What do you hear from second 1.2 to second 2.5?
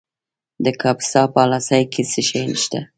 په اله سای کې څه شی